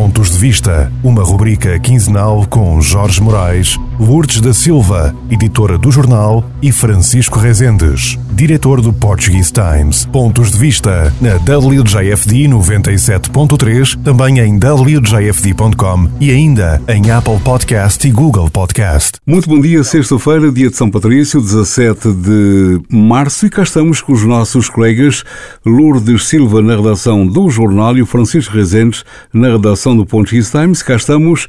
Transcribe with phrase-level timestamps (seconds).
[0.00, 6.42] Pontos de Vista, uma rubrica quinzenal com Jorge Moraes, Lourdes da Silva, editora do jornal,
[6.62, 10.06] e Francisco Rezendes, diretor do Portuguese Times.
[10.06, 18.10] Pontos de Vista na WJFD 97.3, também em WJFD.com e ainda em Apple Podcast e
[18.10, 19.18] Google Podcast.
[19.26, 24.14] Muito bom dia, sexta-feira, dia de São Patrício, 17 de março, e cá estamos com
[24.14, 25.24] os nossos colegas
[25.64, 30.82] Lourdes Silva na redação do jornal e o Francisco Rezendes na redação do Pontos Times.
[30.82, 31.48] Cá estamos.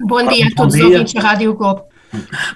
[0.00, 1.86] Bom dia a todos os ouvintes da Rádio Globo.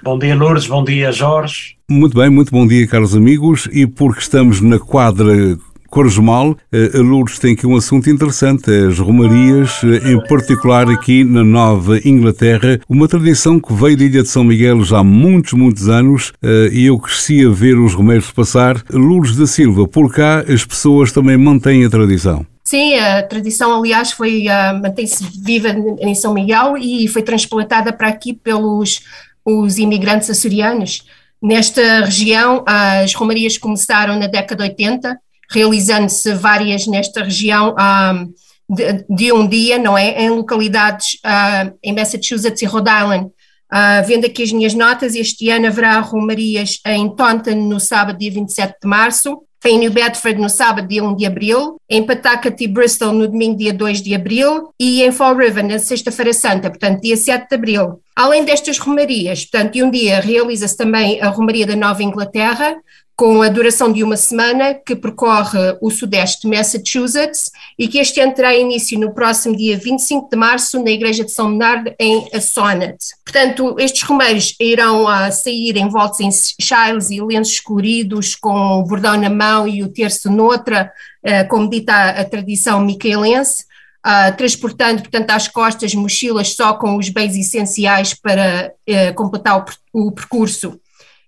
[0.03, 0.67] Bom dia, Lourdes.
[0.67, 1.75] Bom dia, Jorge.
[1.89, 3.67] Muito bem, muito bom dia, caros amigos.
[3.71, 5.57] E porque estamos na quadra
[5.89, 11.99] Corjumal, a Lourdes tem aqui um assunto interessante, as romarias, em particular aqui na Nova
[12.07, 16.31] Inglaterra, uma tradição que veio da Ilha de São Miguel já há muitos, muitos anos,
[16.71, 18.81] e eu cresci a ver os romeiros passar.
[18.89, 22.45] Lourdes da Silva, por cá as pessoas também mantêm a tradição.
[22.63, 28.07] Sim, a tradição, aliás, foi uh, mantém-se viva em São Miguel e foi transplantada para
[28.07, 29.01] aqui pelos
[29.45, 31.03] os imigrantes açorianos.
[31.41, 38.33] Nesta região, as romarias começaram na década de 80, realizando-se várias nesta região um,
[38.73, 40.23] de, de, um dia, não é?
[40.23, 43.25] Em localidades uh, em Massachusetts e Rhode Island.
[43.25, 48.31] Uh, vendo aqui as minhas notas, este ano haverá romarias em Taunton no sábado, dia
[48.31, 52.67] 27 de março, em New Bedford no sábado, dia 1 de abril, em Pawtucket e
[52.67, 57.01] Bristol no domingo, dia 2 de abril, e em Fall River na sexta-feira santa, portanto,
[57.01, 58.01] dia 7 de abril.
[58.15, 62.75] Além destas romarias, portanto, de um dia realiza-se também a Romaria da Nova Inglaterra,
[63.15, 68.19] com a duração de uma semana, que percorre o sudeste de Massachusetts e que este
[68.19, 72.27] ano terá início no próximo dia 25 de março na Igreja de São Bernardo, em
[72.41, 72.97] Sonnet.
[73.23, 76.29] Portanto, estes romeiros irão uh, sair envoltos em
[76.59, 80.91] chales e lenços coloridos, com o bordão na mão e o terço noutra,
[81.23, 83.65] uh, como dita a, a tradição micaelense,
[84.05, 88.73] uh, transportando, portanto, às costas mochilas só com os bens essenciais para
[89.15, 90.79] completar o, o percurso.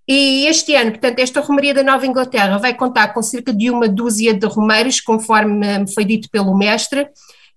[0.08, 3.88] E este ano, portanto, esta Romaria da Nova Inglaterra vai contar com cerca de uma
[3.88, 7.08] dúzia de romeiros, conforme foi dito pelo mestre,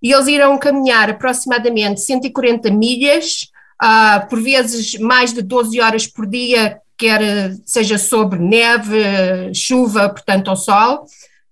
[0.01, 3.49] e eles irão caminhar aproximadamente 140 milhas,
[3.83, 10.49] uh, por vezes mais de 12 horas por dia, quer seja sobre neve, chuva, portanto,
[10.49, 11.05] ao sol.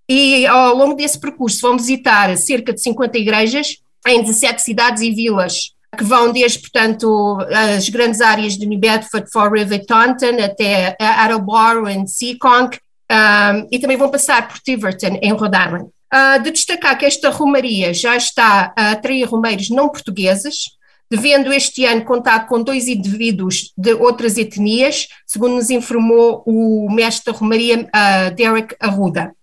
[0.07, 3.77] E ao longo desse percurso vão visitar cerca de 50 igrejas
[4.07, 7.39] em 17 cidades e vilas que vão desde, portanto,
[7.73, 12.77] as grandes áreas de New Bedford, Fall River, Taunton, até Attleboro e Seekonk,
[13.11, 15.89] um, e também vão passar por Tiverton, em Rhode Island.
[16.13, 20.65] Uh, de destacar que esta romaria já está a atrair romeiros não portugueses,
[21.09, 27.31] devendo este ano contar com dois indivíduos de outras etnias, segundo nos informou o mestre
[27.31, 29.33] da romaria, uh, Derek Arruda.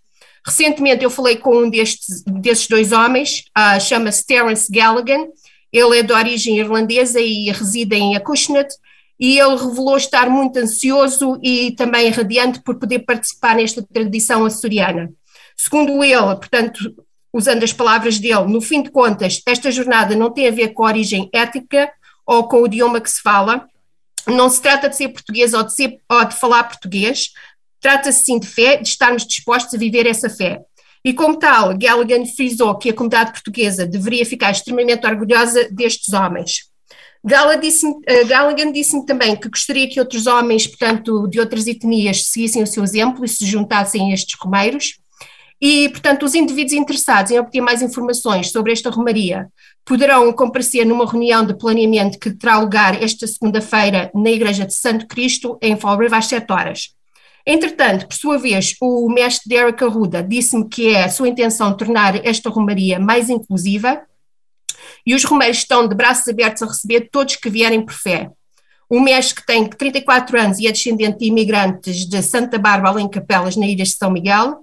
[0.44, 5.28] Recentemente eu falei com um destes, desses dois homens, uh, chama-se Terence Gallagher,
[5.72, 8.69] ele é de origem irlandesa e reside em Acushnet,
[9.19, 15.12] e ele revelou estar muito ansioso e também radiante por poder participar nesta tradição açoriana.
[15.56, 16.78] Segundo ele, portanto,
[17.32, 20.84] usando as palavras dele, no fim de contas, esta jornada não tem a ver com
[20.84, 21.91] a origem ética
[22.26, 23.66] ou com o idioma que se fala,
[24.26, 27.31] não se trata de ser português ou de, ser, ou de falar português,
[27.82, 30.62] trata-se sim de fé, de estarmos dispostos a viver essa fé.
[31.04, 36.70] E como tal, Gallagher frisou que a comunidade portuguesa deveria ficar extremamente orgulhosa destes homens.
[37.25, 42.66] Gallagher disse-me disse também que gostaria que outros homens, portanto, de outras etnias, seguissem o
[42.66, 44.99] seu exemplo e se juntassem a estes romeiros.
[45.60, 49.49] E, portanto, os indivíduos interessados em obter mais informações sobre esta romaria
[49.84, 55.06] poderão comparecer numa reunião de planeamento que terá lugar esta segunda-feira na Igreja de Santo
[55.06, 56.88] Cristo, em Fall River, às 7 horas.
[57.47, 62.25] Entretanto, por sua vez, o mestre Derek Arruda disse-me que é a sua intenção tornar
[62.25, 64.03] esta romaria mais inclusiva
[65.04, 68.31] e os romeiros estão de braços abertos a receber todos que vierem por fé.
[68.88, 73.08] O mestre, que tem 34 anos e é descendente de imigrantes de Santa Bárbara, em
[73.08, 74.60] Capelas, na ilha de São Miguel,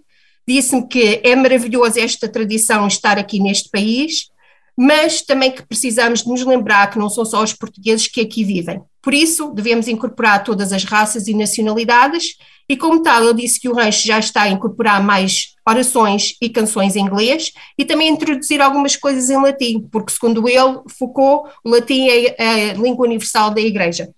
[0.48, 4.30] disse-me que é maravilhoso esta tradição estar aqui neste país,
[4.78, 8.44] mas também que precisamos de nos lembrar que não são só os portugueses que aqui
[8.44, 8.82] vivem.
[9.10, 12.36] Por isso, devemos incorporar todas as raças e nacionalidades
[12.70, 16.48] e como tal, ele disse que o rancho já está a incorporar mais orações e
[16.48, 21.72] canções em inglês e também introduzir algumas coisas em latim, porque segundo ele, Foucault, o
[21.72, 24.12] latim é a língua universal da Igreja.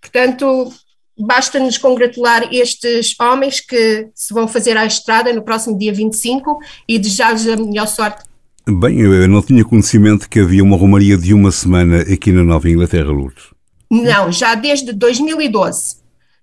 [0.00, 0.72] Portanto,
[1.18, 6.58] basta-nos congratular estes homens que se vão fazer à estrada no próximo dia 25
[6.88, 8.24] e desejar-lhes a melhor sorte.
[8.66, 12.70] Bem, eu não tinha conhecimento que havia uma romaria de uma semana aqui na Nova
[12.70, 13.59] Inglaterra, Lourdes.
[13.90, 15.96] Não, já desde 2012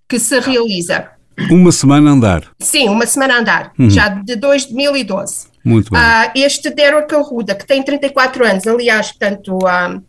[0.08, 1.10] que se realiza.
[1.52, 2.44] Uma semana a andar.
[2.60, 3.90] Sim, uma semana a andar, uhum.
[3.90, 5.48] já de 2012.
[5.64, 6.00] Muito bem.
[6.00, 10.02] Uh, este Derek Arruda, que tem 34 anos, aliás, portanto, uh,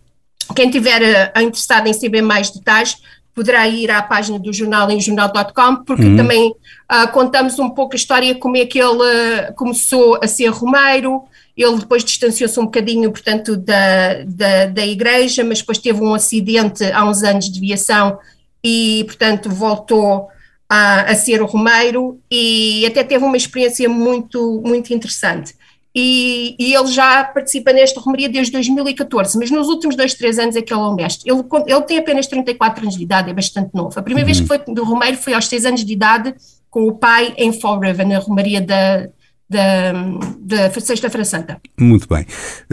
[0.55, 2.97] quem tiver uh, interessado em saber mais detalhes,
[3.35, 6.17] poderá ir à página do jornal em jornal.com, porque uhum.
[6.17, 6.53] também
[7.13, 11.23] contamos um pouco a história como é que ele começou a ser romeiro,
[11.59, 16.85] ele depois distanciou-se um bocadinho, portanto, da, da, da, igreja, mas depois teve um acidente
[16.85, 18.17] há uns anos de viação
[18.63, 20.29] e, portanto, voltou
[20.69, 25.53] a, a ser o romeiro e até teve uma experiência muito, muito interessante.
[25.93, 30.55] E, e, ele já participa nesta romaria desde 2014, mas nos últimos dois, três anos
[30.55, 31.29] é que ele é o mestre.
[31.29, 33.99] Ele, ele tem apenas 34 anos de idade, é bastante novo.
[33.99, 34.35] A primeira uhum.
[34.35, 36.35] vez que foi do romeiro foi aos seis anos de idade,
[36.71, 39.09] com o pai em Fall River, na romaria da,
[39.49, 39.93] da,
[40.39, 41.61] da Sexta-feira Santa.
[41.79, 42.27] Muito bem.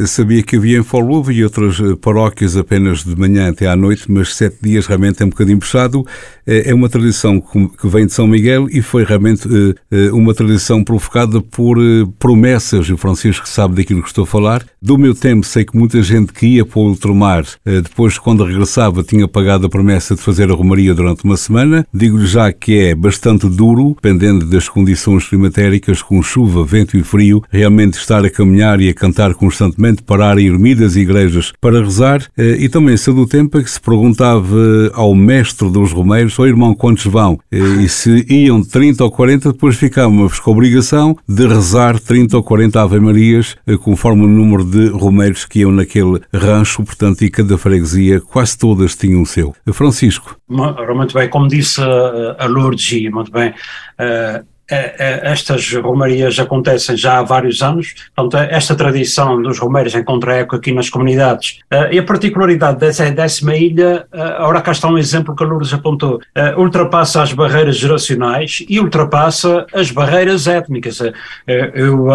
[0.06, 4.12] Sabia que havia em Folluva e outras eh, paróquias apenas de manhã até à noite,
[4.12, 6.06] mas sete dias realmente é um bocadinho puxado.
[6.48, 10.34] É, é uma tradição que vem de São Miguel e foi realmente eh, eh, uma
[10.34, 11.78] tradição provocada por
[12.20, 12.90] promessas.
[12.90, 14.66] O Francisco sabe daquilo que estou a falar.
[14.82, 19.04] Do meu tempo, sei que muita gente que ia para o ultramar, depois, quando regressava,
[19.04, 21.86] tinha pagado a promessa de fazer a romaria durante uma semana.
[21.92, 27.44] Digo-lhe já que é bastante duro, dependendo das condições climatéricas, com chuva, vento e frio,
[27.50, 32.24] realmente estar a caminhar e a cantar constantemente, parar em ermidas e igrejas para rezar,
[32.38, 36.74] eh, e também sendo o tempo que se perguntava ao mestre dos romeiros, ou irmão,
[36.74, 37.40] quantos vão?
[37.52, 42.38] Eh, e se iam 30 ou 40, depois ficávamos com a obrigação de rezar 30
[42.38, 47.30] ou 40 Ave-Marias, eh, conforme o número de romeiros que iam naquele rancho, portanto, e
[47.30, 49.56] cada freguesia, quase todas tinham o seu.
[49.74, 50.38] Francisco.
[50.48, 53.54] Muito bem, como disse a Lourdes, muito bem,
[53.98, 60.56] é, estas romarias acontecem já há vários anos, portanto, esta tradição dos romeiros encontra eco
[60.56, 61.60] aqui nas comunidades.
[61.72, 65.48] Uh, e a particularidade dessa, décima ilha, uh, ora cá está um exemplo que a
[65.48, 71.00] Lourdes apontou, uh, ultrapassa as barreiras geracionais e ultrapassa as barreiras étnicas.
[71.48, 72.08] eu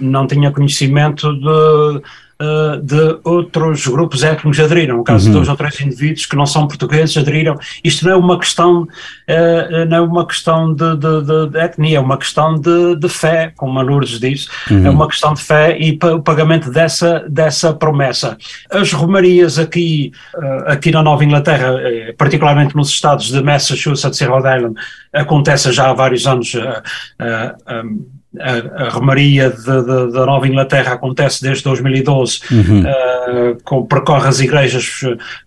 [0.00, 2.02] não tinha conhecimento de
[2.42, 4.98] uh, de outros grupos étnicos aderiram.
[4.98, 5.32] No caso uhum.
[5.32, 7.56] de dois ou três indivíduos que não são portugueses aderiram.
[7.84, 12.00] Isto não é uma questão, uh, não é uma questão de, de, de, etnia, é
[12.00, 14.86] uma questão de, de fé, como a Lourdes disse, uhum.
[14.86, 18.36] é uma questão de fé e o pagamento dessa, dessa promessa.
[18.70, 21.72] As romarias aqui, uh, aqui na Nova Inglaterra,
[22.18, 24.74] particularmente nos estados de Massachusetts e Rhode Island,
[25.12, 26.54] acontecem já há vários anos.
[26.54, 32.80] Um, a, a Romaria da Nova Inglaterra acontece desde 2012, uhum.
[32.80, 35.00] uh, com, percorre as igrejas,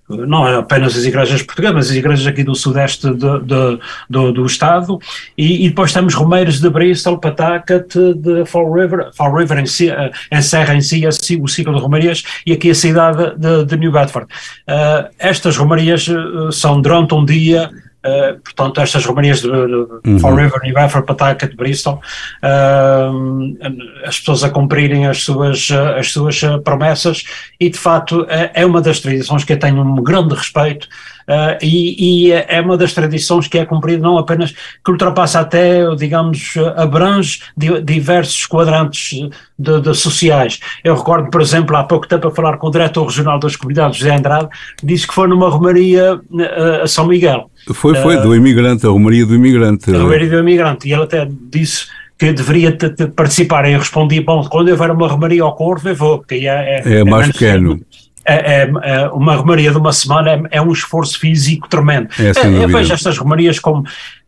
[0.07, 3.79] não apenas as igrejas portuguesas, mas as igrejas aqui do sudeste de, de,
[4.09, 4.99] do, do, Estado,
[5.37, 9.89] e, e, depois temos Romeiros de Bristol, Patacat, de Fall River, Fall River em si,
[9.89, 13.77] uh, encerra em si, si o ciclo de Romarias, e aqui a cidade de, de
[13.77, 14.27] New Bedford.
[14.67, 16.07] Uh, estas Romarias
[16.51, 17.69] são durante um dia
[18.05, 20.19] Uh, portanto, estas romarias de, de uhum.
[20.19, 21.99] Fall River, New Bedford, Pataca, de Bristol,
[22.43, 23.57] uh,
[24.05, 27.23] as pessoas a cumprirem as suas, as suas promessas
[27.59, 30.87] e, de facto, é, é uma das tradições que eu tenho um grande respeito
[31.27, 35.83] uh, e, e, é uma das tradições que é cumprida não apenas, que ultrapassa até,
[35.95, 37.41] digamos, abrange
[37.83, 40.59] diversos quadrantes de, de, sociais.
[40.83, 43.97] Eu recordo, por exemplo, há pouco tempo a falar com o diretor regional das comunidades,
[43.97, 44.49] José Andrade,
[44.83, 47.49] disse que foi numa romaria uh, a São Miguel.
[47.73, 49.93] Foi, foi, uh, do imigrante, a romaria do imigrante.
[49.93, 51.87] A romaria do imigrante, e ele até disse
[52.17, 52.77] que deveria
[53.15, 53.67] participar.
[53.67, 56.81] E eu respondi, bom, quando eu ver uma romaria ao Corvo, eu vou, porque é,
[56.85, 57.73] é, é mais pequeno.
[57.73, 62.09] É, é, é, uma romaria de uma semana é, é um esforço físico tremendo.
[62.19, 63.83] É, é eu vejo estas romarias como,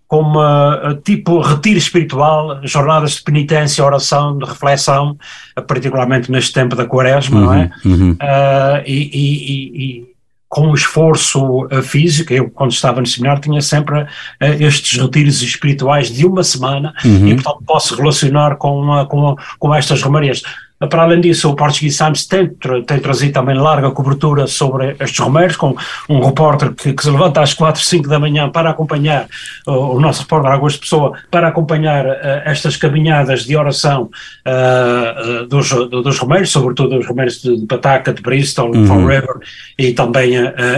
[0.07, 5.17] como uh, tipo retiro espiritual, jornadas de penitência, oração, de reflexão,
[5.57, 7.71] uh, particularmente neste tempo da quaresma, uhum, não é?
[7.83, 8.11] Uhum.
[8.11, 10.17] Uh, e, e, e,
[10.49, 14.07] com esforço físico, eu quando estava no seminário tinha sempre
[14.39, 17.27] estes retiros espirituais de uma semana uhum.
[17.27, 20.41] e portanto posso relacionar com, com, com estas romarias.
[20.79, 22.49] Para além disso, o Portuguese Times tem,
[22.85, 25.75] tem trazido também larga cobertura sobre estes romeiros, com
[26.07, 29.27] um repórter que, que, se levanta às 4, 5 da manhã para acompanhar,
[29.65, 34.03] o, nosso repórter Augusto Pessoa, para acompanhar uh, estas caminhadas de oração
[34.45, 38.85] uh, uh, dos, dos romeiros, sobretudo os romeiros de, de Pataca, de Bristol, uhum.
[38.85, 39.35] Fall River
[39.79, 40.33] e também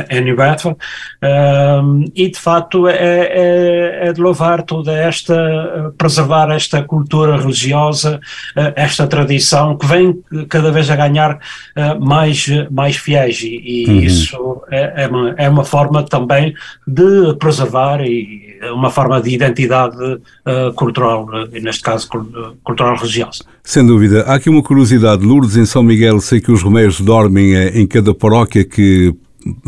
[0.10, 0.78] em New Bedford.
[2.16, 8.20] e de facto é, é, é, de louvar toda esta, preservar esta cultura religiosa,
[8.76, 14.00] esta tradição que vem cada vez a ganhar uh, mais, mais fiéis e, e uhum.
[14.00, 16.54] isso é, é, uma, é uma forma também
[16.88, 22.08] de preservar e uma forma de identidade uh, cultural, uh, neste caso
[22.64, 23.44] cultural religiosa.
[23.64, 24.24] Sem dúvida.
[24.24, 25.26] Há aqui uma curiosidade.
[25.26, 29.14] Lourdes, em São Miguel, sei que os romeiros dormem em cada paróquia que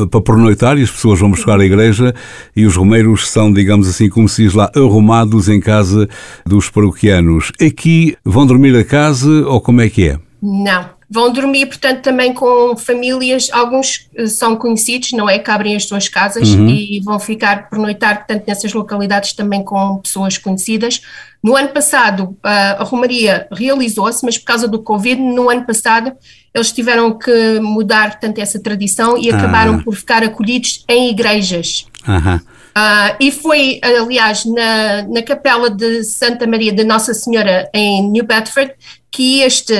[0.10, 2.14] para pernoitar e as pessoas vão buscar a igreja
[2.56, 6.08] e os romeiros são, digamos assim, como se diz lá, arrumados em casa
[6.46, 7.52] dos paroquianos.
[7.62, 10.20] Aqui vão dormir a casa ou como é que é?
[10.42, 11.01] Não.
[11.14, 15.38] Vão dormir, portanto, também com famílias, alguns eh, são conhecidos, não é?
[15.38, 16.70] Que abrem as suas casas uhum.
[16.70, 21.02] e vão ficar por noitar, portanto, nessas localidades também com pessoas conhecidas.
[21.44, 26.14] No ano passado, a Romaria realizou-se, mas por causa do Covid, no ano passado,
[26.54, 29.82] eles tiveram que mudar, portanto, essa tradição e acabaram ah.
[29.84, 31.88] por ficar acolhidos em igrejas.
[32.08, 32.36] Uhum.
[32.36, 38.24] Uh, e foi, aliás, na, na capela de Santa Maria de Nossa Senhora em New
[38.24, 38.74] Bedford
[39.12, 39.74] que este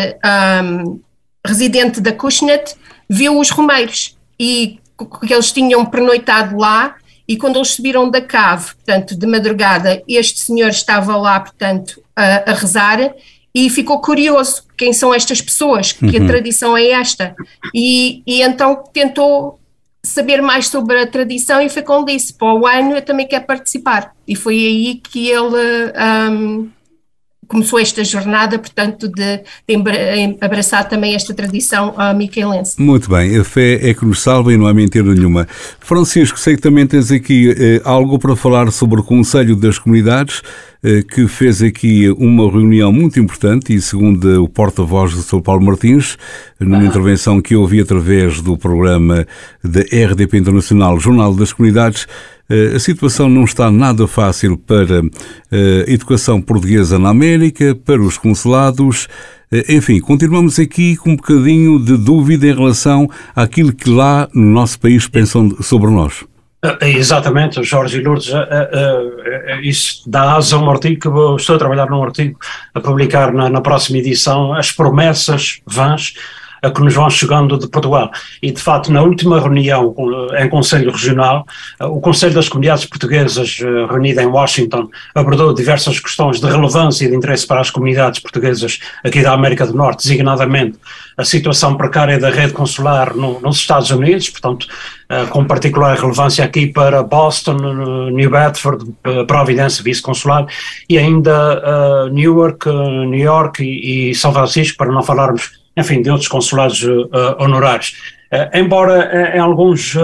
[0.64, 1.00] um,
[1.46, 2.76] residente da Cushnet
[3.10, 4.80] viu os romeiros e
[5.26, 6.96] que eles tinham pernoitado lá
[7.28, 12.52] e quando eles subiram da cave, portanto, de madrugada, este senhor estava lá, portanto, a,
[12.52, 13.14] a rezar
[13.54, 16.24] e ficou curioso quem são estas pessoas, que uhum.
[16.24, 17.36] a tradição é esta.
[17.74, 19.60] E, e então tentou
[20.04, 23.46] saber mais sobre a tradição e foi como disse, para o ano eu também quero
[23.46, 24.14] participar.
[24.28, 25.94] E foi aí que ele
[26.32, 26.70] um,
[27.52, 32.82] começou esta jornada, portanto, de, de abraçar também esta tradição uh, micaelense.
[32.82, 35.46] Muito bem, a fé é que nos salva e não há mentira nenhuma.
[35.80, 40.42] Francisco, sei que também tens aqui eh, algo para falar sobre o Conselho das Comunidades,
[40.82, 45.62] eh, que fez aqui uma reunião muito importante e, segundo o porta-voz de São Paulo
[45.62, 46.18] Martins,
[46.60, 46.86] numa ah.
[46.86, 49.28] intervenção que eu ouvi através do programa
[49.64, 52.08] da RDP Internacional Jornal das Comunidades,
[52.76, 55.02] a situação não está nada fácil para
[55.52, 59.08] eh, a educação portuguesa na América, para os consulados.
[59.52, 64.48] Eh, enfim, continuamos aqui com um bocadinho de dúvida em relação àquilo que lá no
[64.48, 66.26] nosso país pensam sobre nós.
[66.80, 68.32] Exatamente, Jorge Lourdes,
[69.64, 72.38] isso dá asa a um artigo que eu estou a trabalhar num artigo
[72.72, 76.14] a publicar na, na próxima edição, as promessas vãs
[76.62, 78.12] a que nos vão chegando de Portugal.
[78.42, 79.96] E, de facto, na última reunião
[80.38, 81.46] em Conselho Regional,
[81.80, 87.10] o Conselho das Comunidades Portuguesas, eh, reunido em Washington, abordou diversas questões de relevância e
[87.10, 90.78] de interesse para as comunidades portuguesas aqui da América do Norte, designadamente
[91.18, 94.68] a situação precária da rede consular no, nos Estados Unidos, portanto,
[95.30, 97.58] com particular relevância aqui para Boston,
[98.12, 98.86] New Bedford,
[99.28, 100.46] Providência, vice-consular,
[100.88, 106.28] e ainda Newark, New York e, e São Francisco, para não falarmos enfim, de outros
[106.28, 107.10] consulados uh,
[107.40, 107.96] honorários.
[108.32, 109.96] Uh, embora em alguns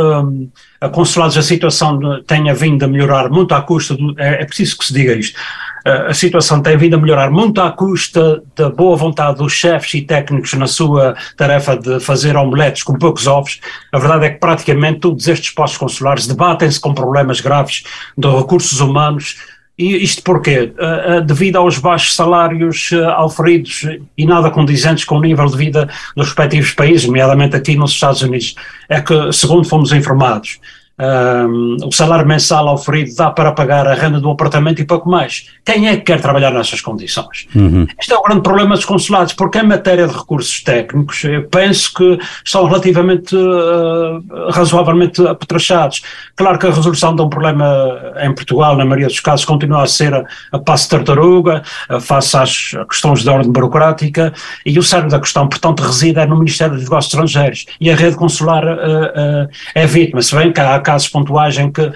[0.91, 4.85] consulados a situação tenha vindo a melhorar muito à custa, do, é, é, preciso que
[4.85, 5.39] se diga isto,
[5.85, 10.01] a situação tem vindo a melhorar muito à custa da boa vontade dos chefes e
[10.01, 13.61] técnicos na sua tarefa de fazer omeletes com poucos ovos.
[13.93, 17.83] A verdade é que praticamente todos estes postos consulares debatem-se com problemas graves
[18.17, 19.37] de recursos humanos,
[19.77, 20.73] e isto porquê?
[20.77, 23.85] Uh, uh, devido aos baixos salários uh, auferidos
[24.17, 28.23] e nada condizentes com o nível de vida dos respectivos países, nomeadamente aqui nos Estados
[28.23, 28.55] Unidos.
[28.89, 30.59] É que, segundo fomos informados,
[30.99, 35.47] um, o salário mensal oferido dá para pagar a renda do apartamento e pouco mais.
[35.63, 37.47] Quem é que quer trabalhar nessas condições?
[37.55, 37.85] Uhum.
[37.99, 41.93] Este é o grande problema dos consulados, porque em matéria de recursos técnicos, eu penso
[41.93, 46.01] que estão relativamente, uh, razoavelmente apetrechados.
[46.35, 49.87] Claro que a resolução de um problema em Portugal, na maioria dos casos, continua a
[49.87, 54.33] ser a, a passo tartaruga, uh, face às questões de ordem burocrática,
[54.65, 57.95] e o cerne da questão, portanto, reside é no Ministério dos Negócios Estrangeiros, e a
[57.95, 60.21] rede consular uh, é vítima.
[60.21, 61.91] Se bem que há casos pontuais em que uh,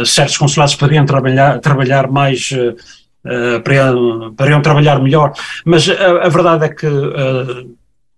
[0.00, 2.50] uh, certos consulados poderiam trabalhar, trabalhar mais.
[2.50, 5.34] Uh, poderiam, poderiam trabalhar melhor,
[5.66, 6.86] mas a, a verdade é que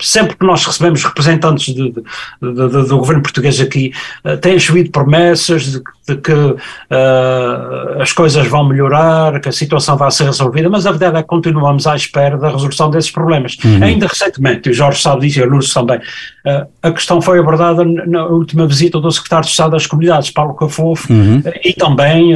[0.02, 2.02] sempre que nós recebemos representantes de, de,
[2.40, 3.92] de, do governo português aqui,
[4.24, 5.64] uh, têm chovido promessas
[6.06, 10.90] de, que uh, as coisas vão melhorar, que a situação vai ser resolvida, mas a
[10.90, 13.56] verdade é que continuamos à espera da resolução desses problemas.
[13.64, 13.82] Uhum.
[13.82, 17.84] Ainda recentemente, o Jorge sabe disso e a Lourdes também, uh, a questão foi abordada
[17.84, 21.42] na última visita do secretário de Estado das Comunidades, Paulo Cafofo, uhum.
[21.64, 22.34] e também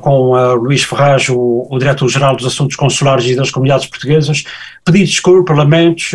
[0.00, 4.44] com Luís Ferraz, o, o diretor-geral dos Assuntos Consulares e das Comunidades Portuguesas,
[4.84, 6.12] pedir desculpa, lamentos,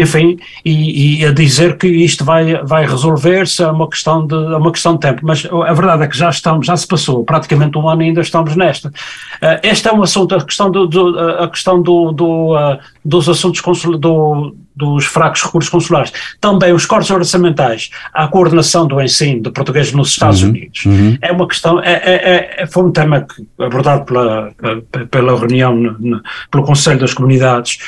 [0.00, 4.72] enfim, e, e, a dizer que isto vai, vai resolver-se, é uma, questão de, uma
[4.72, 5.20] questão de tempo.
[5.22, 8.20] Mas a verdade é que já estamos, já se passou praticamente um ano e ainda
[8.20, 8.88] estamos nesta.
[8.88, 13.28] Uh, este é um assunto, a questão, do, do a questão do, do uh, dos
[13.28, 13.60] assuntos
[13.98, 16.12] do, dos fracos recursos consulares.
[16.40, 20.84] Também os cortes orçamentais à coordenação do ensino de português nos Estados uhum, Unidos.
[20.86, 21.18] Uhum.
[21.20, 23.26] É uma questão, é, é, é, foi um tema
[23.58, 24.52] abordado pela,
[25.10, 27.78] pela reunião, no, pelo Conselho das Comunidades.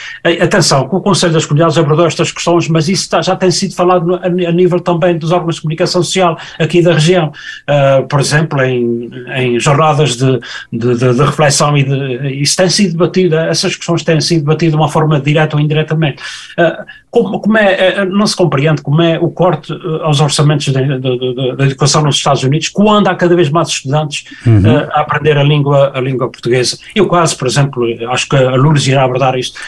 [0.41, 4.17] Atenção, o Conselho das Comunidades abordou estas questões, mas isso está, já tem sido falado
[4.17, 7.33] a, a, nível também dos órgãos de comunicação social aqui da região.
[7.69, 10.39] Uh, por exemplo, em, em jornadas de,
[10.73, 14.73] de, de, de reflexão e de, isso tem sido debatido, essas questões têm sido debatidas
[14.73, 16.23] de uma forma forma direta ou indiretamente.
[16.59, 19.71] Uh, como, como é, é, não se compreende como é o corte
[20.03, 24.61] aos orçamentos da educação nos Estados Unidos quando há cada vez mais estudantes uhum.
[24.61, 26.79] uh, a aprender a língua, a língua portuguesa.
[26.95, 29.61] Eu quase, por exemplo, acho que a Lourdes irá abordar isto,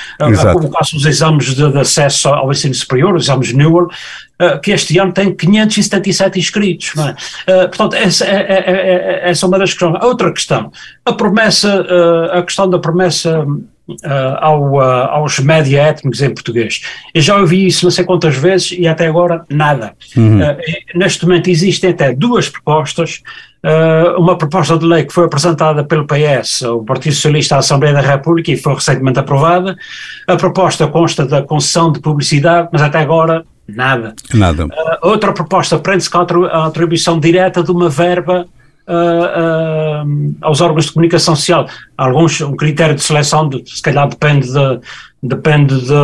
[0.54, 3.88] como caso os exames de, de, acesso ao ensino superior, os exames Newell,
[4.62, 6.92] que este ano tem 577 inscritos.
[7.46, 7.66] É?
[7.66, 9.96] Portanto, essa é, é, é, essa é uma das questões.
[10.00, 10.72] A outra questão,
[11.04, 11.86] a promessa,
[12.32, 13.46] a questão da promessa
[14.40, 16.82] ao, uh, aos média étnicos em português.
[17.12, 19.92] Eu já ouvi isso não sei quantas vezes e até agora nada.
[20.16, 20.40] Uhum.
[20.40, 20.56] Uh,
[20.94, 23.22] neste momento existem até duas propostas.
[24.18, 28.00] uma proposta de lei que foi apresentada pelo PS, o Partido Socialista à Assembleia da
[28.00, 29.76] República, e foi recentemente aprovada.
[30.26, 34.14] A proposta consta da concessão de publicidade, mas até agora nada.
[34.34, 34.68] Nada.
[35.02, 38.46] outra proposta prende-se com a atribuição direta de uma verba
[38.88, 41.66] uh, uh, aos órgãos de comunicação social.
[41.96, 44.80] Alguns, um critério de seleção, de, se calhar depende de,
[45.22, 45.96] depende de,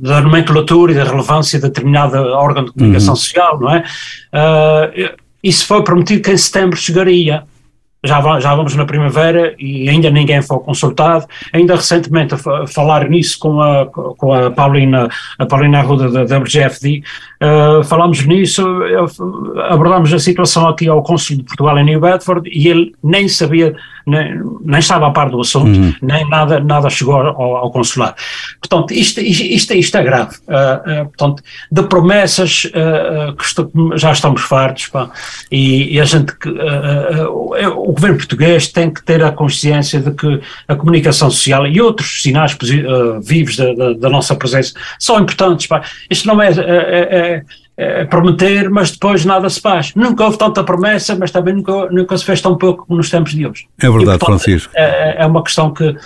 [0.00, 3.20] da nomenclatura e da relevância de determinado órgão de comunicação uhum.
[3.20, 3.84] social, não é?
[4.32, 7.44] Uh, isso foi prometido que em setembro chegaria
[8.04, 11.26] já, já vamos na primavera e ainda ninguém foi consultado.
[11.52, 17.02] Ainda recentemente a falar nisso com a, com a Paulina, a Paulina Arruda da, WGFD,
[17.42, 18.64] uh, falámos nisso,
[19.68, 23.74] abordámos a situação aqui ao Consul de Portugal em New Bedford e ele nem sabia,
[24.06, 25.94] nem, nem estava a par do assunto, uhum.
[26.02, 28.14] nem nada, nada chegou ao, ao consulado.
[28.60, 30.36] Portanto, isto, isto, isto é grave.
[30.48, 35.10] Uh, uh, portanto, de promessas que já estamos fartos, pá,
[35.50, 40.40] e, e, a gente que o governo português tem que ter a consciência de que
[40.68, 45.66] a comunicação social e outros sinais uh, vivos da, da, da, nossa presença são importantes.
[45.66, 45.82] Pá.
[46.10, 47.42] Isto não é, é, é,
[47.82, 49.94] é, prometer, mas depois nada se faz.
[49.94, 53.32] Nunca houve tanta promessa, mas também nunca, nunca se fez tão pouco como nos tempos
[53.32, 53.66] de hoje.
[53.80, 54.72] É verdade, e, portanto, Francisco.
[54.74, 55.96] É, é uma questão que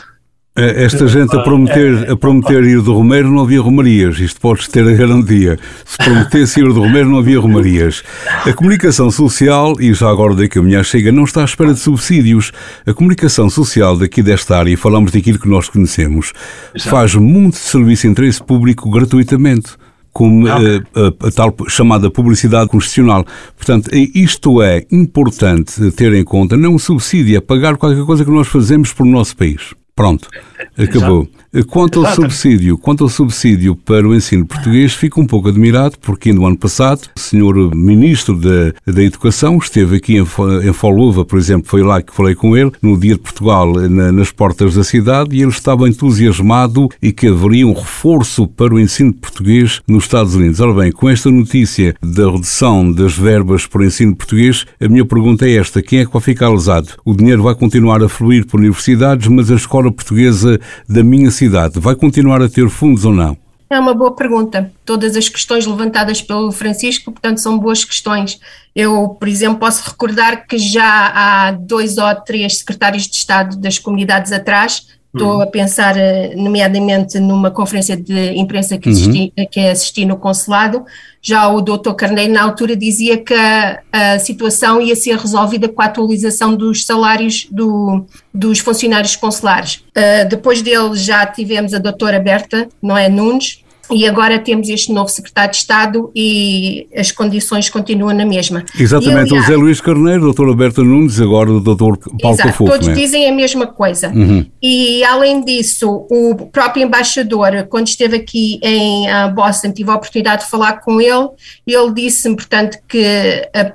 [0.59, 4.67] é, esta gente a prometer, a prometer ir do Romeiro não havia romarias, isto podes
[4.67, 5.59] ter a garantia.
[5.85, 8.03] Se prometesse ir do Romeiro não havia romarias.
[8.47, 11.81] A comunicação social, e já agora daqui a minha chega, não está à espera de
[11.81, 12.53] subsídios.
[12.87, 16.33] A comunicação social daqui desta área, e falamos daquilo que nós conhecemos,
[16.81, 19.77] faz muito serviço de interesse público gratuitamente
[20.17, 23.23] como a, eh, a, a, tal chamada publicidade constitucional.
[23.55, 28.31] Portanto, isto é importante ter em conta, não um subsídio, é pagar qualquer coisa que
[28.31, 29.75] nós fazemos por nosso país.
[29.95, 30.31] Pronto,
[30.79, 31.29] acabou.
[31.65, 36.33] Quanto ao subsídio, quanto ao subsídio para o ensino português, fico um pouco admirado porque
[36.33, 40.27] no ano passado o senhor ministro da, da Educação esteve aqui em,
[40.69, 44.13] em Foluva, por exemplo, foi lá que falei com ele no dia de Portugal na,
[44.13, 48.81] nas portas da cidade e ele estava entusiasmado e que haveria um reforço para o
[48.81, 50.61] ensino português nos Estados Unidos.
[50.61, 55.07] Ora bem, com esta notícia da redução das verbas para o ensino português, a minha
[55.07, 56.89] pergunta é esta: quem é que vai ficar lesado?
[57.05, 61.46] O dinheiro vai continuar a fluir por universidades, mas a escola portuguesa da minha cidade
[61.81, 63.37] vai continuar a ter fundos ou não?
[63.69, 64.71] É uma boa pergunta.
[64.85, 68.39] Todas as questões levantadas pelo Francisco, portanto, são boas questões.
[68.75, 73.79] Eu, por exemplo, posso recordar que já há dois ou três secretários de Estado das
[73.79, 75.41] comunidades atrás Estou uhum.
[75.41, 79.47] a pensar, eh, nomeadamente, numa conferência de imprensa que, assisti, uhum.
[79.51, 80.85] que assisti no consulado.
[81.23, 85.81] Já o doutor Carneiro, na altura, dizia que a, a, situação ia ser resolvida com
[85.81, 89.77] a atualização dos salários do, dos funcionários consulares.
[89.97, 93.09] Uh, depois dele, já tivemos a doutora Berta, não é?
[93.09, 98.65] Nunes, e agora temos este novo secretário de Estado e as condições continuam na mesma.
[98.79, 102.71] Exatamente, o José Luís Carneiro, o doutor Alberto Nunes, agora o doutor Paulo Exato, Cafofo,
[102.71, 102.95] todos né?
[102.95, 104.09] dizem a mesma coisa.
[104.09, 104.45] Uhum.
[104.63, 110.45] E além disso, o próprio embaixador, quando esteve aqui em uh, Boston, tive a oportunidade
[110.45, 111.29] de falar com ele,
[111.67, 113.73] ele disse-me, portanto, que a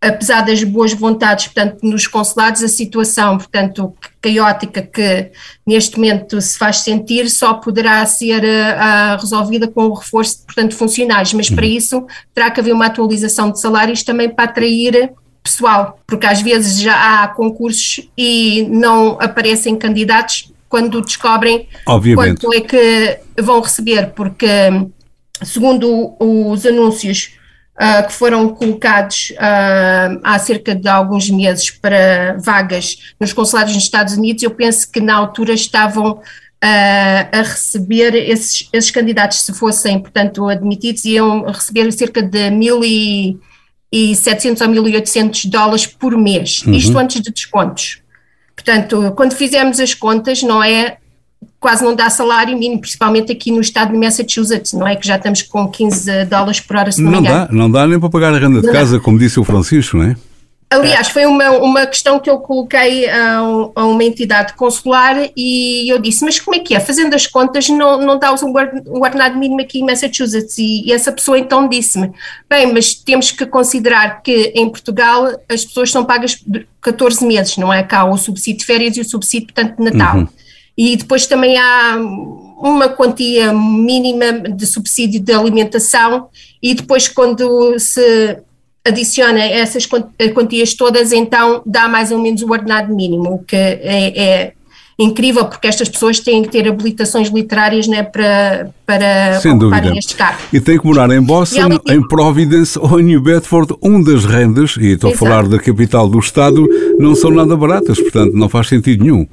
[0.00, 5.30] apesar das boas vontades, portanto, nos consulados, a situação, portanto, caótica que
[5.66, 10.76] neste momento se faz sentir só poderá ser uh, resolvida com o reforço, portanto, de
[10.76, 11.72] funcionários, mas para uhum.
[11.72, 16.80] isso terá que haver uma atualização de salários também para atrair pessoal, porque às vezes
[16.80, 22.40] já há concursos e não aparecem candidatos quando descobrem Obviamente.
[22.40, 24.46] quanto é que vão receber, porque
[25.42, 27.35] segundo os anúncios
[27.76, 33.84] uh, que foram colocados uh, há cerca de alguns meses para vagas nos consulados nos
[33.84, 36.20] Estados Unidos, eu penso que na altura estavam
[36.64, 44.62] Uh, a receber esses, esses candidatos, se fossem, portanto, admitidos, iam receber cerca de 1.700
[44.62, 46.72] ou 1.800 dólares por mês, uhum.
[46.72, 48.00] isto antes de descontos.
[48.54, 50.96] Portanto, quando fizemos as contas, não é
[51.58, 54.96] quase não dá salário mínimo, principalmente aqui no estado de Massachusetts, não é?
[54.96, 57.86] Que já estamos com 15 dólares por hora, se não, não me dá, não dá
[57.86, 59.04] nem para pagar a renda de não casa, dá.
[59.04, 60.16] como disse o Francisco, não é?
[60.68, 66.00] Aliás, foi uma, uma questão que eu coloquei a, a, uma entidade consular e eu
[66.00, 66.80] disse, mas como é que é?
[66.80, 70.58] Fazendo as contas, não, não dá um ordenado mínimo aqui em Massachusetts.
[70.58, 72.10] E, e essa pessoa então disse-me,
[72.50, 76.44] bem, mas temos que considerar que em Portugal as pessoas são pagas
[76.80, 77.84] 14 meses, não é?
[77.84, 80.16] Cá o subsídio de férias e o subsídio, portanto, de Natal.
[80.18, 80.28] Uhum.
[80.76, 81.96] E depois também há
[82.58, 86.28] uma quantia mínima de subsídio de alimentação
[86.62, 88.38] e depois quando se
[88.84, 94.12] adiciona essas quantias todas, então dá mais ou menos o ordenado mínimo, o que é,
[94.16, 94.52] é
[94.98, 99.94] incrível, porque estas pessoas têm que ter habilitações literárias né, para, para Sem dúvida.
[99.96, 100.40] este cargo.
[100.52, 104.76] E tem que morar em Boston, em Providence ou em New Bedford, onde as rendas,
[104.78, 105.24] e estou Exato.
[105.24, 106.66] a falar da capital do Estado,
[106.98, 109.26] não são nada baratas, portanto não faz sentido nenhum.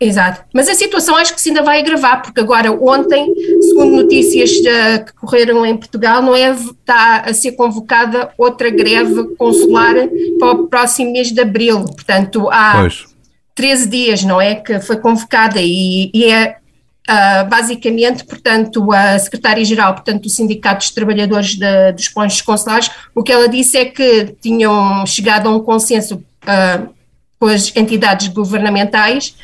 [0.00, 0.44] Exato.
[0.54, 5.04] Mas a situação acho que se ainda vai agravar, porque agora, ontem, segundo notícias uh,
[5.04, 9.94] que correram em Portugal, não é, está a ser convocada outra greve consular
[10.38, 11.84] para o próximo mês de abril.
[11.84, 13.06] Portanto, há pois.
[13.56, 14.54] 13 dias, não é?
[14.54, 16.56] Que foi convocada e, e é.
[17.10, 23.22] Uh, basicamente, portanto, a secretária-geral, portanto, do Sindicato dos Trabalhadores de, dos Pontos Consulares, o
[23.22, 26.88] que ela disse é que tinham chegado a um consenso uh,
[27.40, 29.34] com as entidades governamentais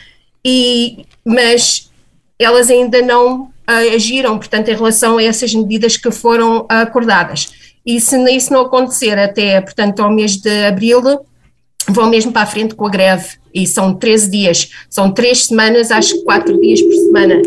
[0.45, 1.91] e, mas
[2.39, 7.53] elas ainda não uh, agiram, portanto, em relação a essas medidas que foram acordadas.
[7.87, 11.03] E se isso não acontecer até, portanto, ao mês de abril,
[11.89, 13.37] vão mesmo para a frente com a greve.
[13.53, 17.43] E são 13 dias, são 3 semanas, acho que 4 dias por semana.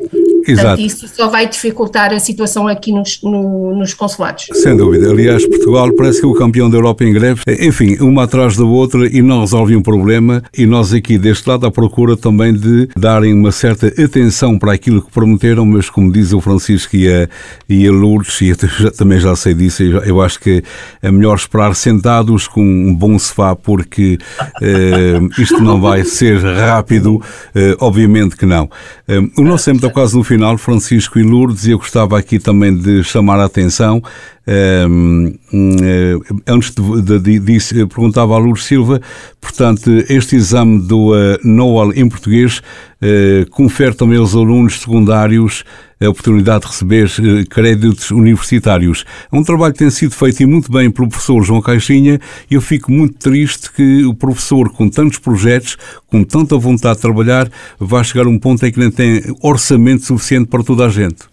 [0.48, 0.68] Exato.
[0.68, 4.48] Portanto, isso só vai dificultar a situação aqui nos, no, nos consulados.
[4.54, 5.12] Sem dúvida.
[5.12, 7.42] Aliás, Portugal parece que é o campeão da Europa em greve.
[7.60, 10.42] Enfim, uma atrás da outra e não resolve um problema.
[10.58, 15.02] E nós aqui deste lado à procura também de darem uma certa atenção para aquilo
[15.02, 17.28] que prometeram, mas como diz o Francisco e a,
[17.68, 18.56] e a Lourdes, e eu
[18.96, 20.64] também já sei disso, eu acho que
[21.02, 24.18] é melhor esperar sentados com um bom sofá, porque
[24.62, 27.22] eh, isto não vai ser rápido,
[27.54, 28.70] eh, obviamente que não.
[29.08, 32.40] Eh, o nosso tempo está quase no final Francisco e Lourdes, e eu gostava aqui
[32.40, 34.02] também de chamar a atenção.
[34.50, 39.02] Um, um, antes de, de, disso, perguntava a Lourdes Silva,
[39.42, 45.66] portanto, este exame do uh, NOAL em português uh, confere também aos alunos secundários
[46.00, 49.04] a oportunidade de receber créditos universitários.
[49.30, 52.18] É um trabalho que tem sido feito e muito bem pelo professor João Caixinha
[52.50, 57.02] e eu fico muito triste que o professor, com tantos projetos, com tanta vontade de
[57.02, 60.90] trabalhar, vá chegar a um ponto em que nem tem orçamento suficiente para toda a
[60.90, 61.26] gente.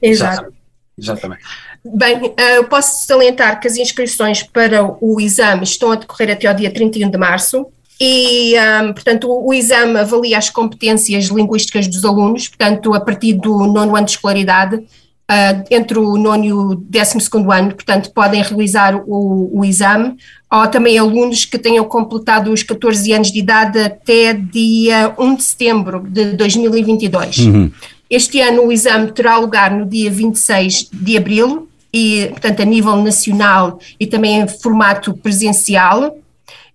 [0.00, 0.52] Exato.
[1.00, 1.42] Exatamente.
[1.84, 6.46] Bem, eh, eu posso salientar que as inscrições para o exame estão a decorrer até
[6.46, 7.66] ao dia 31 de março
[8.00, 13.66] e, um, portanto, o, exame avalia as competências linguísticas dos alunos, portanto, a partir do
[13.66, 18.42] nono ano de escolaridade, uh, entre o nono e o décimo segundo ano, portanto, podem
[18.42, 20.16] realizar o, o exame,
[20.50, 25.42] ou também alunos que tenham completado os 14 anos de idade até dia 1 de
[25.42, 27.38] setembro de 2022.
[27.38, 27.70] Uhum.
[28.08, 32.96] Este ano o exame terá lugar no dia 26 de abril, e, portanto, a nível
[32.96, 36.16] nacional e também em formato presencial.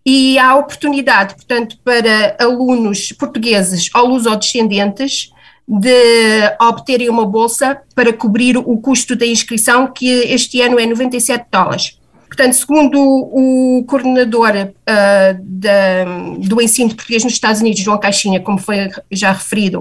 [0.06, 5.32] E há oportunidade, portanto, para alunos portugueses ou lusodescendentes
[5.68, 11.48] de obterem uma bolsa para cobrir o custo da inscrição, que este ano é 97
[11.52, 12.00] dólares.
[12.36, 16.04] Portanto, segundo o, coordenador uh, da,
[16.38, 19.80] do ensino de português nos Estados Unidos, João Caixinha, como foi já referido,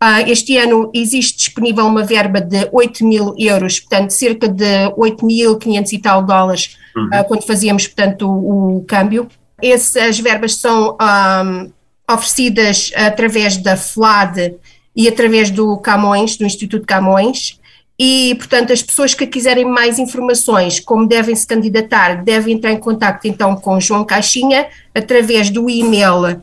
[0.00, 5.92] uh, este ano existe disponível uma verba de 8 mil euros, portanto, cerca de 8.500
[5.92, 7.06] e tal dólares, uhum.
[7.06, 9.26] uh, quando fazíamos, portanto, o, o câmbio.
[9.60, 11.72] Essas verbas são um,
[12.08, 14.54] oferecidas através da FLAD
[14.94, 17.58] e através do Camões, do Instituto Camões,
[17.98, 22.78] e, portanto, as pessoas que quiserem mais informações, como devem se candidatar, devem entrar em
[22.78, 26.42] contato então com João Caixinha através do e-mail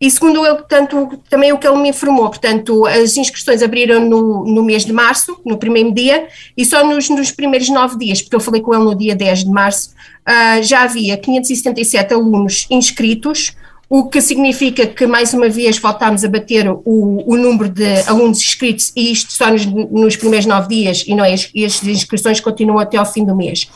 [0.00, 4.44] E segundo ele, portanto, também o que ele me informou, portanto, as inscrições abriram no,
[4.44, 8.36] no mês de março, no primeiro dia, e só nos, nos primeiros nove dias, porque
[8.36, 9.94] eu falei com ele no dia 10 de março,
[10.28, 13.52] uh, já havia 577 alunos inscritos,
[13.88, 18.38] o que significa que, mais uma vez, voltámos a bater o, o número de alunos
[18.40, 22.80] inscritos, e isto só nos, nos primeiros nove dias, e não é, as, inscrições continuam
[22.80, 23.68] até ao fim do mês.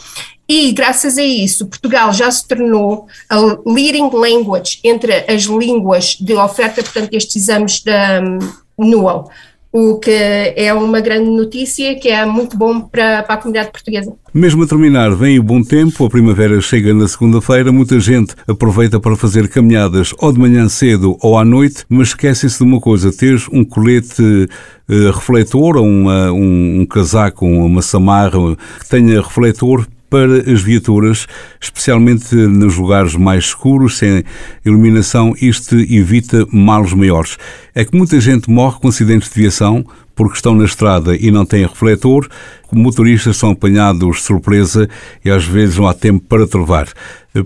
[0.48, 6.34] E, graças a isso, Portugal já se tornou a leading language entre as línguas de
[6.34, 8.38] oferta, portanto, destes exames da um,
[8.76, 9.30] NUAL.
[9.72, 14.12] O que é uma grande notícia que é muito bom para, para a comunidade portuguesa.
[14.34, 18.98] Mesmo a terminar, vem o bom tempo, a primavera chega na segunda-feira, muita gente aproveita
[18.98, 23.12] para fazer caminhadas ou de manhã cedo ou à noite, mas esquece-se de uma coisa,
[23.12, 29.86] ter um colete uh, refletor ou uma, um, um casaco, uma samarra que tenha refletor
[30.10, 31.26] para as viaturas,
[31.60, 34.24] especialmente nos lugares mais escuros, sem
[34.64, 37.38] iluminação, isto evita males maiores.
[37.74, 41.46] É que muita gente morre com acidentes de viação porque estão na estrada e não
[41.46, 42.28] têm refletor,
[42.70, 44.88] motoristas são apanhados de surpresa
[45.24, 46.88] e às vezes não há tempo para trovar.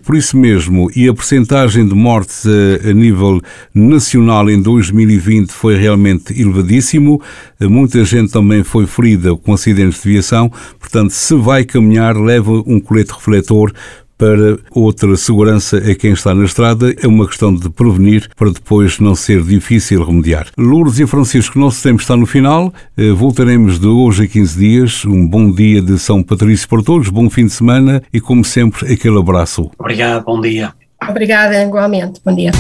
[0.03, 3.39] Por isso mesmo, e a percentagem de mortes a, nível
[3.75, 7.21] nacional em 2020 foi realmente elevadíssimo,
[7.61, 12.81] muita gente também foi ferida com acidentes de viação, portanto, se vai caminhar, leva um
[12.81, 13.75] colete refletor
[14.17, 16.95] para outra segurança a quem está na estrada.
[17.03, 20.49] É uma questão de prevenir para depois não ser difícil remediar.
[20.59, 22.73] Lourdes e Francisco, nosso tempo está no final.
[22.97, 25.05] Eh, voltaremos de hoje a 15 dias.
[25.05, 28.93] Um bom dia de São Patrício para todos, bom fim de semana e, como sempre,
[28.93, 29.71] aquele abraço.
[29.79, 30.73] Obrigado, bom dia.
[31.09, 32.21] Obrigada, igualmente.
[32.25, 32.53] Bom dia.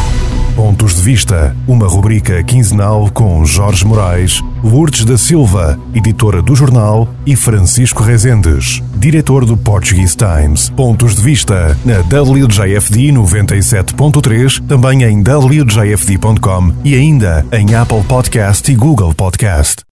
[0.55, 7.09] Pontos de Vista, uma rubrica quinzenal com Jorge Moraes, Lourdes da Silva, editora do jornal,
[7.27, 10.71] e Francisco Rezendes, diretor do Portuguese Times.
[10.71, 18.77] Pontos de Vista na WJFD 97.3, também em WJFD.com e ainda em Apple Podcast e
[18.77, 19.83] Google Podcast.